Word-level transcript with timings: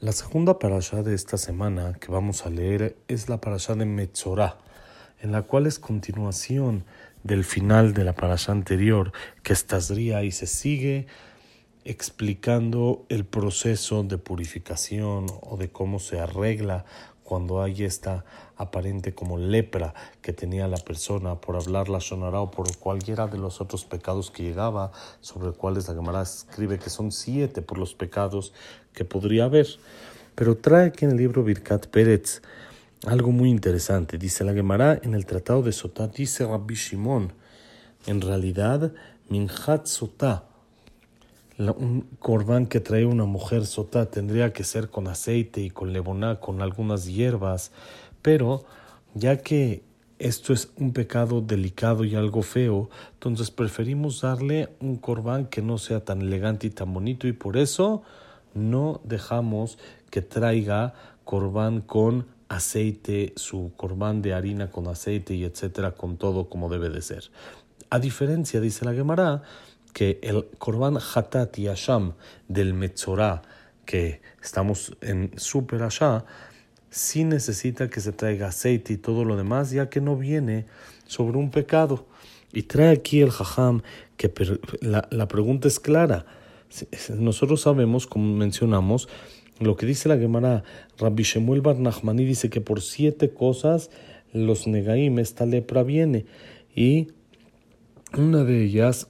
La 0.00 0.10
segunda 0.10 0.58
parasha 0.58 1.02
de 1.02 1.14
esta 1.14 1.38
semana 1.38 1.94
que 1.94 2.10
vamos 2.10 2.44
a 2.44 2.50
leer 2.50 2.96
es 3.06 3.28
la 3.28 3.40
parasha 3.40 3.74
de 3.74 3.86
Metzorah, 3.86 4.58
en 5.20 5.30
la 5.30 5.42
cual 5.42 5.66
es 5.66 5.78
continuación 5.78 6.84
del 7.22 7.44
final 7.44 7.94
de 7.94 8.02
la 8.02 8.12
parasha 8.12 8.50
anterior, 8.50 9.12
que 9.44 9.52
es 9.52 9.66
y 10.24 10.32
se 10.32 10.46
sigue 10.46 11.06
explicando 11.84 13.06
el 13.08 13.24
proceso 13.24 14.02
de 14.02 14.18
purificación 14.18 15.26
o 15.42 15.56
de 15.56 15.70
cómo 15.70 16.00
se 16.00 16.18
arregla 16.18 16.84
cuando 17.24 17.62
hay 17.62 17.82
esta 17.82 18.24
aparente 18.56 19.14
como 19.14 19.38
lepra 19.38 19.94
que 20.22 20.32
tenía 20.32 20.68
la 20.68 20.76
persona 20.76 21.40
por 21.40 21.56
hablar 21.56 21.88
la 21.88 22.00
sonará 22.00 22.40
o 22.40 22.50
por 22.50 22.76
cualquiera 22.76 23.26
de 23.26 23.38
los 23.38 23.60
otros 23.60 23.84
pecados 23.84 24.30
que 24.30 24.44
llegaba, 24.44 24.92
sobre 25.20 25.52
cuales 25.52 25.88
la 25.88 25.94
Gemara 25.94 26.22
escribe 26.22 26.78
que 26.78 26.90
son 26.90 27.10
siete 27.10 27.62
por 27.62 27.78
los 27.78 27.94
pecados 27.94 28.52
que 28.92 29.04
podría 29.04 29.44
haber. 29.44 29.66
Pero 30.34 30.56
trae 30.56 30.86
aquí 30.86 31.04
en 31.04 31.12
el 31.12 31.16
libro 31.16 31.42
Birkat 31.42 31.86
Pérez 31.86 32.42
algo 33.06 33.32
muy 33.32 33.50
interesante. 33.50 34.18
Dice 34.18 34.44
la 34.44 34.54
Gemara 34.54 34.98
en 35.02 35.14
el 35.14 35.26
Tratado 35.26 35.62
de 35.62 35.72
Sotá, 35.72 36.08
dice 36.08 36.46
Rabbi 36.46 36.74
Shimon, 36.74 37.32
en 38.06 38.20
realidad, 38.20 38.92
Minhat 39.28 39.86
Sotá, 39.86 40.44
un 41.58 42.08
corbán 42.18 42.66
que 42.66 42.80
trae 42.80 43.06
una 43.06 43.24
mujer 43.24 43.66
sotá 43.66 44.06
tendría 44.06 44.52
que 44.52 44.64
ser 44.64 44.90
con 44.90 45.06
aceite 45.06 45.60
y 45.60 45.70
con 45.70 45.92
leboná, 45.92 46.40
con 46.40 46.62
algunas 46.62 47.06
hierbas, 47.06 47.70
pero 48.22 48.64
ya 49.14 49.38
que 49.38 49.82
esto 50.18 50.52
es 50.52 50.70
un 50.76 50.92
pecado 50.92 51.40
delicado 51.40 52.04
y 52.04 52.14
algo 52.14 52.42
feo, 52.42 52.88
entonces 53.14 53.50
preferimos 53.50 54.20
darle 54.20 54.68
un 54.80 54.96
corbán 54.96 55.46
que 55.46 55.62
no 55.62 55.78
sea 55.78 56.04
tan 56.04 56.22
elegante 56.22 56.66
y 56.66 56.70
tan 56.70 56.92
bonito 56.92 57.26
y 57.28 57.32
por 57.32 57.56
eso 57.56 58.02
no 58.54 59.00
dejamos 59.04 59.78
que 60.10 60.22
traiga 60.22 60.94
corbán 61.24 61.80
con 61.80 62.26
aceite, 62.48 63.32
su 63.36 63.72
corbán 63.76 64.22
de 64.22 64.34
harina 64.34 64.70
con 64.70 64.86
aceite 64.86 65.34
y 65.34 65.44
etcétera, 65.44 65.92
con 65.92 66.16
todo 66.16 66.48
como 66.48 66.68
debe 66.68 66.90
de 66.90 67.02
ser. 67.02 67.24
A 67.90 67.98
diferencia, 67.98 68.60
dice 68.60 68.84
la 68.84 68.94
Gemara, 68.94 69.42
que 69.94 70.18
el 70.22 70.44
Korban 70.58 70.98
Hatat 70.98 71.58
y 71.58 71.68
Asham 71.68 72.12
del 72.48 72.74
Metzorah, 72.74 73.40
que 73.86 74.20
estamos 74.42 74.94
en 75.00 75.30
Super 75.36 75.84
Ashá, 75.84 76.26
sí 76.90 77.24
necesita 77.24 77.88
que 77.88 78.00
se 78.00 78.12
traiga 78.12 78.48
aceite 78.48 78.92
y 78.92 78.96
todo 78.98 79.24
lo 79.24 79.36
demás, 79.36 79.70
ya 79.70 79.88
que 79.88 80.02
no 80.02 80.16
viene 80.16 80.66
sobre 81.06 81.38
un 81.38 81.50
pecado. 81.50 82.06
Y 82.52 82.64
trae 82.64 82.90
aquí 82.92 83.20
el 83.20 83.30
Jajam 83.30 83.82
que 84.16 84.32
la, 84.80 85.08
la 85.10 85.28
pregunta 85.28 85.68
es 85.68 85.80
clara. 85.80 86.26
Nosotros 87.16 87.62
sabemos, 87.62 88.06
como 88.06 88.34
mencionamos, 88.34 89.08
lo 89.60 89.76
que 89.76 89.86
dice 89.86 90.08
la 90.08 90.18
Gemara, 90.18 90.64
Rabbi 90.98 91.22
Shemuel 91.22 91.60
Bar 91.60 91.78
Nachmani 91.78 92.24
dice 92.24 92.50
que 92.50 92.60
por 92.60 92.82
siete 92.82 93.32
cosas 93.32 93.90
los 94.32 94.66
negaim, 94.66 95.20
esta 95.20 95.46
lepra 95.46 95.84
viene. 95.84 96.26
Y 96.74 97.08
una 98.16 98.42
de 98.42 98.64
ellas 98.64 99.08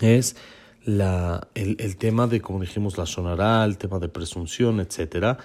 es 0.00 0.36
la, 0.84 1.48
el, 1.54 1.76
el, 1.78 1.96
tema 1.96 2.26
de, 2.26 2.40
como 2.40 2.60
dijimos, 2.60 2.96
la 2.96 3.06
sonará, 3.06 3.64
el 3.64 3.78
tema 3.78 3.98
de 3.98 4.08
presunción, 4.08 4.80
etcétera, 4.80 5.38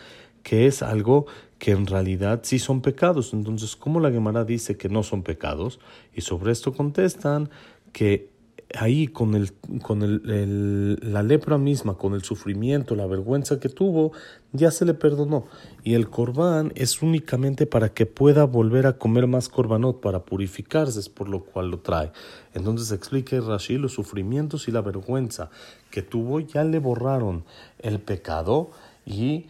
que 0.44 0.68
es 0.68 0.82
algo 0.82 1.26
que 1.58 1.72
en 1.72 1.88
realidad 1.88 2.42
sí 2.44 2.60
son 2.60 2.82
pecados. 2.82 3.34
Entonces, 3.34 3.76
¿cómo 3.76 4.00
la 4.00 4.12
Gemara 4.12 4.46
dice 4.46 4.78
que 4.78 4.90
no 4.90 5.04
son 5.04 5.24
pecados? 5.24 5.80
Y 6.14 6.22
sobre 6.22 6.52
esto 6.52 6.74
contestan 6.74 7.50
que 7.92 8.30
ahí 8.78 9.08
con, 9.08 9.36
el, 9.36 9.54
con 9.82 10.02
el, 10.04 10.96
la 11.02 11.24
lepra 11.24 11.58
misma, 11.58 11.96
con 11.96 12.14
el 12.14 12.24
sufrimiento, 12.24 12.96
la 12.96 13.06
vergüenza 13.06 13.60
que 13.60 13.70
tuvo, 13.70 14.12
ya 14.52 14.72
se 14.72 14.86
le 14.86 14.94
perdonó. 14.94 15.46
Y 15.84 15.94
el 15.94 16.10
corbán 16.10 16.72
es 16.76 17.02
únicamente 17.02 17.66
para 17.66 17.94
que 17.94 18.06
pueda 18.06 18.46
volver 18.46 18.88
a 18.88 18.98
comer 18.98 19.28
más 19.28 19.50
corbanot, 19.50 20.02
para 20.02 20.26
purificarse, 20.26 21.00
es 21.00 21.10
por 21.10 21.30
lo 21.30 21.44
cual 21.44 21.70
lo 21.70 21.80
trae. 21.80 22.12
Entonces 22.54 22.92
explica 22.92 23.40
Rashi 23.40 23.78
los 23.78 23.94
sufrimientos 23.94 24.68
y 24.68 24.72
la 24.72 24.82
vergüenza 24.82 25.50
que 25.92 26.02
tuvo, 26.02 26.40
ya 26.40 26.64
le 26.64 26.80
borraron 26.80 27.44
el 27.80 28.00
pecado 28.00 28.72
y 29.06 29.46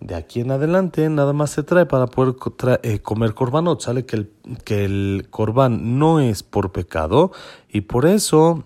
de 0.00 0.14
aquí 0.14 0.40
en 0.40 0.50
adelante 0.50 1.08
nada 1.08 1.32
más 1.32 1.50
se 1.50 1.62
trae 1.62 1.86
para 1.86 2.06
poder 2.06 2.36
eh, 2.82 3.00
comer 3.00 3.34
corbanot. 3.34 3.80
Sale 3.80 4.06
que 4.06 4.16
el, 4.16 4.30
que 4.64 5.26
corbán 5.30 5.98
no 5.98 6.20
es 6.20 6.42
por 6.42 6.72
pecado 6.72 7.32
y 7.68 7.82
por 7.82 8.06
eso 8.06 8.62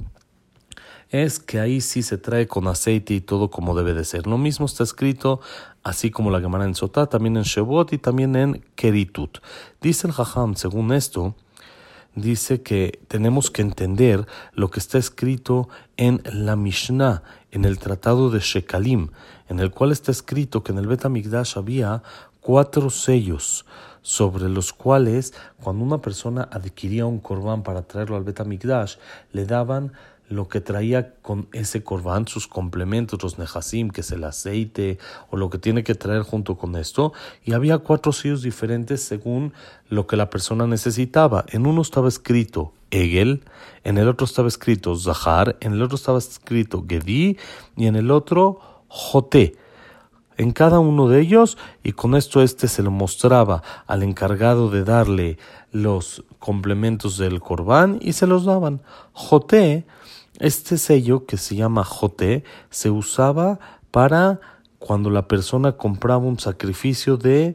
es 1.11 1.39
que 1.39 1.61
ahí 1.61 1.81
sí 1.81 2.03
se 2.03 2.17
trae 2.19 2.47
con 2.47 2.67
aceite 2.69 3.15
y 3.15 3.21
todo 3.21 3.51
como 3.51 3.75
debe 3.75 3.95
de 3.95 4.05
ser. 4.05 4.27
Lo 4.27 4.39
mismo 4.39 4.67
está 4.67 4.83
escrito 4.83 5.41
así 5.83 6.11
como 6.11 6.31
la 6.31 6.41
Gemara 6.41 6.65
en 6.65 6.75
Sotá, 6.75 7.07
también 7.07 7.37
en 7.37 7.43
Shebot 7.43 7.93
y 7.93 7.99
también 7.99 8.37
en 8.37 8.65
Keritut. 8.75 9.39
Dice 9.81 10.07
el 10.07 10.13
Jajam, 10.13 10.55
según 10.55 10.93
esto, 10.93 11.35
dice 12.15 12.63
que 12.63 13.01
tenemos 13.09 13.51
que 13.51 13.63
entender 13.63 14.27
lo 14.53 14.71
que 14.71 14.81
está 14.81 14.99
escrito 14.99 15.69
en 15.97 16.23
la 16.25 16.57
Mishnah, 16.57 17.23
en 17.51 17.65
el 17.65 17.79
tratado 17.79 18.31
de 18.31 18.41
Shekalim, 18.41 19.11
en 19.49 19.61
el 19.61 19.71
cual 19.71 19.93
está 19.93 20.11
escrito 20.11 20.63
que 20.63 20.73
en 20.73 20.79
el 20.79 20.87
Bet 20.87 21.05
había 21.05 22.03
cuatro 22.41 22.91
sellos 22.91 23.65
sobre 24.03 24.49
los 24.49 24.73
cuales 24.73 25.33
cuando 25.63 25.85
una 25.85 25.99
persona 25.99 26.49
adquiría 26.51 27.07
un 27.07 27.21
corbán 27.21 27.63
para 27.63 27.83
traerlo 27.83 28.17
al 28.17 28.25
Bet 28.25 28.41
le 29.33 29.47
daban 29.47 29.93
lo 30.29 30.49
que 30.49 30.61
traía 30.61 31.15
con 31.23 31.49
ese 31.53 31.83
corbán, 31.83 32.27
sus 32.27 32.47
complementos, 32.47 33.23
los 33.23 33.39
nejasim, 33.39 33.91
que 33.91 34.01
es 34.01 34.11
el 34.13 34.25
aceite 34.25 34.99
o 35.31 35.37
lo 35.37 35.51
que 35.51 35.59
tiene 35.59 35.85
que 35.85 35.95
traer 35.95 36.23
junto 36.23 36.57
con 36.57 36.77
esto. 36.77 37.13
Y 37.45 37.53
había 37.53 37.79
cuatro 37.79 38.13
sellos 38.13 38.43
diferentes 38.43 39.03
según 39.03 39.53
lo 39.89 40.07
que 40.07 40.17
la 40.17 40.31
persona 40.31 40.67
necesitaba. 40.67 41.45
En 41.49 41.67
uno 41.67 41.83
estaba 41.83 42.09
escrito 42.09 42.73
Egel, 42.91 43.45
en 43.85 43.99
el 43.99 44.09
otro 44.09 44.25
estaba 44.25 44.49
escrito 44.49 44.97
Zahar, 44.97 45.57
en 45.61 45.73
el 45.75 45.83
otro 45.83 45.97
estaba 45.97 46.19
escrito 46.19 46.85
Gedi 46.89 47.37
y 47.77 47.87
en 47.87 47.97
el 47.97 48.11
otro 48.11 48.61
Joté 48.89 49.57
en 50.37 50.53
cada 50.53 50.81
uno 50.81 51.09
de 51.09 51.21
ellos 51.21 51.59
y 51.83 51.93
con 51.93 52.15
esto 52.15 52.43
este 52.43 52.69
se 52.69 52.83
lo 52.83 52.91
mostraba 52.91 53.63
al 53.87 54.03
encargado 54.03 54.71
de 54.71 54.85
darle 54.85 55.39
los 55.71 56.25
complementos 56.43 57.17
del 57.17 57.41
corbán 57.41 57.99
y 58.03 58.13
se 58.15 58.27
los 58.27 58.45
daban. 58.45 58.83
Joté 59.13 59.87
este 60.41 60.77
sello 60.77 61.25
que 61.25 61.37
se 61.37 61.55
llama 61.55 61.85
Joté 61.85 62.43
se 62.69 62.91
usaba 62.91 63.61
para 63.93 64.41
cuando 64.81 65.09
la 65.09 65.29
persona 65.29 65.77
compraba 65.77 66.25
un 66.25 66.41
sacrificio 66.41 67.17
de 67.17 67.55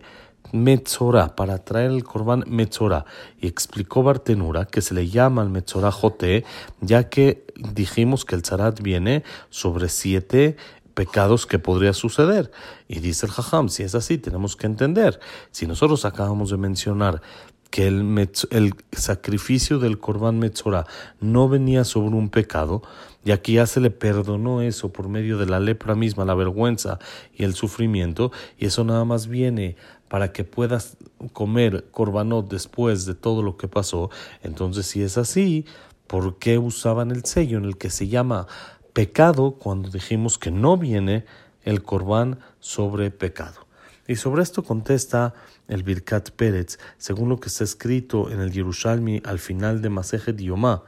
Metzorah, 0.53 1.35
para 1.35 1.57
traer 1.65 1.91
el 1.91 2.05
corbán 2.05 2.45
Metzorah. 2.47 3.03
Y 3.41 3.47
explicó 3.47 4.03
Bartenura 4.03 4.65
que 4.65 4.81
se 4.81 4.93
le 4.93 5.09
llama 5.09 5.41
al 5.41 5.49
Metzorah 5.49 5.91
Joté, 5.91 6.45
ya 6.79 7.09
que 7.09 7.45
dijimos 7.57 8.23
que 8.23 8.35
el 8.35 8.45
Zarat 8.45 8.81
viene 8.81 9.23
sobre 9.49 9.89
siete 9.89 10.55
pecados 10.93 11.45
que 11.45 11.59
podría 11.59 11.91
suceder. 11.91 12.49
Y 12.87 12.99
dice 12.99 13.25
el 13.25 13.31
Jajam, 13.31 13.69
si 13.69 13.83
es 13.83 13.93
así, 13.93 14.17
tenemos 14.17 14.55
que 14.55 14.65
entender. 14.65 15.19
Si 15.51 15.67
nosotros 15.67 16.05
acabamos 16.05 16.49
de 16.49 16.57
mencionar 16.57 17.21
que 17.69 17.87
el, 17.87 18.29
el 18.51 18.73
sacrificio 18.91 19.79
del 19.79 19.99
Corban 19.99 20.39
Metzorah 20.39 20.85
no 21.19 21.49
venía 21.49 21.83
sobre 21.83 22.15
un 22.15 22.29
pecado, 22.29 22.81
y 23.23 23.31
aquí 23.31 23.53
ya 23.55 23.67
se 23.67 23.81
le 23.81 23.91
perdonó 23.91 24.61
eso 24.61 24.93
por 24.93 25.09
medio 25.09 25.37
de 25.37 25.47
la 25.47 25.59
lepra 25.59 25.95
misma, 25.95 26.23
la 26.23 26.33
vergüenza 26.33 26.99
y 27.35 27.43
el 27.43 27.55
sufrimiento, 27.55 28.31
y 28.57 28.65
eso 28.65 28.83
nada 28.83 29.03
más 29.03 29.27
viene 29.27 29.75
para 30.07 30.31
que 30.31 30.43
puedas 30.43 30.97
comer 31.33 31.85
corbanot 31.91 32.49
después 32.49 33.05
de 33.05 33.15
todo 33.15 33.43
lo 33.43 33.57
que 33.57 33.67
pasó. 33.67 34.09
Entonces, 34.43 34.85
si 34.85 35.01
es 35.03 35.17
así, 35.17 35.65
¿por 36.07 36.37
qué 36.37 36.57
usaban 36.57 37.11
el 37.11 37.25
sello 37.25 37.57
en 37.57 37.65
el 37.65 37.77
que 37.77 37.89
se 37.89 38.07
llama 38.07 38.47
pecado 38.93 39.51
cuando 39.59 39.89
dijimos 39.89 40.37
que 40.37 40.51
no 40.51 40.77
viene 40.77 41.25
el 41.63 41.83
corbán 41.83 42.39
sobre 42.59 43.11
pecado? 43.11 43.66
Y 44.07 44.15
sobre 44.15 44.43
esto 44.43 44.63
contesta 44.63 45.33
el 45.67 45.83
Birkat 45.83 46.31
Pérez, 46.31 46.79
según 46.97 47.29
lo 47.29 47.39
que 47.39 47.49
está 47.49 47.63
escrito 47.63 48.31
en 48.31 48.39
el 48.39 48.51
Yerushalmi 48.51 49.21
al 49.25 49.39
final 49.39 49.81
de 49.81 49.89
Masejet 49.89 50.37
Yomá, 50.37 50.83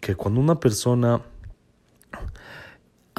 que 0.00 0.14
cuando 0.14 0.40
una 0.40 0.60
persona 0.60 1.22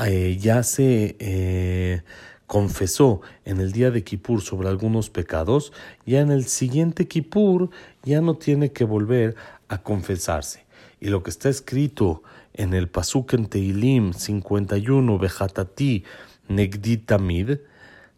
eh, 0.05 0.37
ya 0.39 0.63
se 0.63 1.17
eh, 1.19 2.03
confesó 2.45 3.21
en 3.43 3.59
el 3.59 3.73
día 3.73 3.91
de 3.91 4.03
Kippur 4.03 4.41
sobre 4.41 4.69
algunos 4.69 5.09
pecados, 5.09 5.73
ya 6.05 6.21
en 6.21 6.31
el 6.31 6.45
siguiente 6.45 7.07
Kippur 7.07 7.69
ya 8.03 8.21
no 8.21 8.35
tiene 8.35 8.71
que 8.71 8.85
volver 8.85 9.35
a 9.67 9.79
confesarse. 9.81 10.65
Y 11.01 11.09
lo 11.09 11.21
que 11.21 11.29
está 11.29 11.49
escrito 11.49 12.23
en 12.53 12.73
el 12.73 12.87
Pasuk 12.87 13.33
en 13.33 13.47
Teilim 13.47 14.13
51, 14.13 15.17
Bejatati 15.19 16.03
Negditamid, 16.47 17.57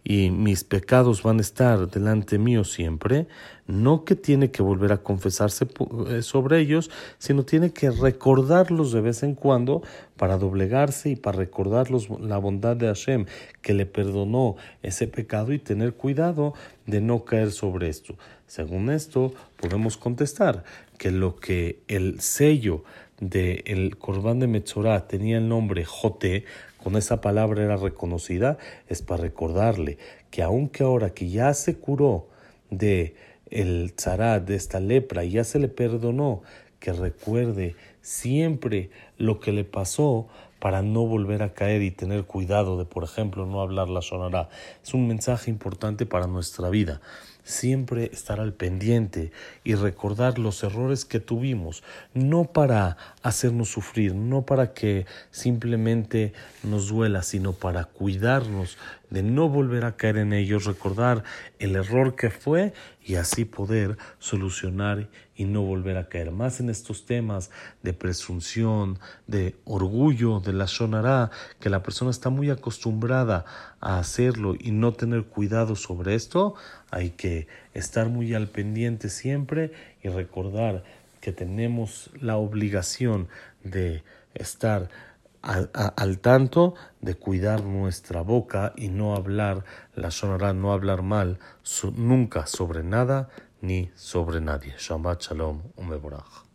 y 0.09 0.31
mis 0.31 0.63
pecados 0.63 1.21
van 1.21 1.37
a 1.37 1.41
estar 1.41 1.87
delante 1.87 2.39
mío 2.39 2.63
siempre, 2.63 3.27
no 3.67 4.05
que 4.05 4.15
tiene 4.15 4.49
que 4.49 4.63
volver 4.63 4.91
a 4.91 5.03
confesarse 5.03 5.67
eh, 6.07 6.23
sobre 6.23 6.57
ellos, 6.57 6.89
sino 7.19 7.45
tiene 7.45 7.73
que 7.73 7.91
recordarlos 7.91 8.91
de 8.91 9.01
vez 9.01 9.21
en 9.21 9.35
cuando 9.35 9.83
para 10.17 10.39
doblegarse 10.39 11.11
y 11.11 11.15
para 11.15 11.37
recordarlos 11.37 12.09
la 12.21 12.39
bondad 12.39 12.75
de 12.75 12.87
Hashem 12.87 13.27
que 13.61 13.75
le 13.75 13.85
perdonó 13.85 14.55
ese 14.81 15.05
pecado 15.05 15.53
y 15.53 15.59
tener 15.59 15.93
cuidado 15.93 16.55
de 16.87 17.01
no 17.01 17.23
caer 17.23 17.51
sobre 17.51 17.87
esto. 17.87 18.15
Según 18.47 18.89
esto, 18.89 19.31
podemos 19.57 19.95
contestar 19.95 20.63
que 20.97 21.11
lo 21.11 21.35
que 21.35 21.83
el 21.87 22.19
sello 22.19 22.83
del 23.19 23.63
el 23.65 23.97
Corbán 23.97 24.39
de 24.39 24.47
Metzorah 24.47 25.07
tenía 25.07 25.37
el 25.37 25.47
nombre 25.47 25.85
Jote, 25.85 26.45
con 26.81 26.95
esa 26.95 27.21
palabra 27.21 27.63
era 27.63 27.75
reconocida, 27.75 28.57
es 28.87 29.01
para 29.01 29.23
recordarle 29.23 29.97
que 30.31 30.41
aunque 30.41 30.83
ahora 30.83 31.09
que 31.11 31.29
ya 31.29 31.53
se 31.53 31.77
curó 31.77 32.27
de 32.69 33.15
el 33.49 33.93
zarat, 33.99 34.45
de 34.45 34.55
esta 34.55 34.79
lepra, 34.79 35.23
ya 35.23 35.43
se 35.43 35.59
le 35.59 35.67
perdonó, 35.67 36.43
que 36.79 36.93
recuerde 36.93 37.75
siempre 38.01 38.89
lo 39.17 39.39
que 39.39 39.51
le 39.51 39.65
pasó 39.65 40.27
para 40.59 40.81
no 40.81 41.05
volver 41.05 41.43
a 41.43 41.53
caer 41.53 41.81
y 41.81 41.91
tener 41.91 42.25
cuidado 42.25 42.77
de, 42.77 42.85
por 42.85 43.03
ejemplo, 43.03 43.45
no 43.45 43.61
hablar 43.61 43.89
la 43.89 44.01
sonará. 44.01 44.49
Es 44.83 44.93
un 44.93 45.07
mensaje 45.07 45.49
importante 45.49 46.05
para 46.05 46.27
nuestra 46.27 46.69
vida 46.69 47.01
siempre 47.49 48.11
estar 48.13 48.39
al 48.39 48.53
pendiente 48.53 49.31
y 49.63 49.73
recordar 49.73 50.37
los 50.37 50.63
errores 50.63 51.03
que 51.03 51.19
tuvimos, 51.19 51.83
no 52.13 52.43
para 52.45 52.95
hacernos 53.23 53.69
sufrir, 53.69 54.13
no 54.13 54.43
para 54.43 54.73
que 54.73 55.07
simplemente 55.31 56.33
nos 56.63 56.89
duela, 56.89 57.23
sino 57.23 57.53
para 57.53 57.85
cuidarnos 57.85 58.77
de 59.09 59.23
no 59.23 59.49
volver 59.49 59.85
a 59.85 59.95
caer 59.95 60.17
en 60.17 60.33
ellos, 60.33 60.65
recordar 60.65 61.23
el 61.59 61.75
error 61.75 62.15
que 62.15 62.29
fue 62.29 62.73
y 63.03 63.15
así 63.15 63.45
poder 63.45 63.97
solucionar 64.19 65.07
y 65.35 65.45
no 65.45 65.61
volver 65.61 65.97
a 65.97 66.09
caer 66.09 66.31
más 66.31 66.59
en 66.59 66.69
estos 66.69 67.05
temas 67.05 67.49
de 67.81 67.93
presunción, 67.93 68.99
de 69.25 69.55
orgullo, 69.65 70.39
de 70.41 70.53
la 70.53 70.67
sonará, 70.67 71.31
que 71.59 71.69
la 71.69 71.81
persona 71.81 72.11
está 72.11 72.29
muy 72.29 72.49
acostumbrada 72.49 73.45
a 73.79 73.99
hacerlo 73.99 74.55
y 74.59 74.71
no 74.71 74.93
tener 74.93 75.23
cuidado 75.23 75.75
sobre 75.75 76.15
esto, 76.15 76.55
hay 76.91 77.11
que 77.11 77.47
estar 77.73 78.09
muy 78.09 78.33
al 78.33 78.47
pendiente 78.47 79.09
siempre 79.09 79.71
y 80.03 80.09
recordar 80.09 80.83
que 81.21 81.31
tenemos 81.31 82.09
la 82.19 82.37
obligación 82.37 83.27
de 83.63 84.03
estar 84.33 84.89
al 85.41 86.19
tanto 86.19 86.75
de 87.01 87.15
cuidar 87.15 87.63
nuestra 87.63 88.21
boca 88.21 88.73
y 88.75 88.89
no 88.89 89.15
hablar, 89.15 89.63
la 89.95 90.11
sonará, 90.11 90.53
no 90.53 90.73
hablar 90.73 91.01
mal 91.01 91.39
nunca 91.95 92.45
sobre 92.45 92.83
nada 92.83 93.29
ni 93.61 93.91
sobre 93.95 94.41
nadie. 94.41 94.75
Shabbat 94.77 95.21
Shalom, 95.21 95.61
un 95.75 96.48